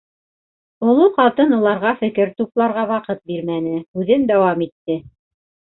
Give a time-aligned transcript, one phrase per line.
[0.93, 4.99] Оло ҡатын уларға фекер тупларға ваҡыт бирмәне, һүҙен дауам итте.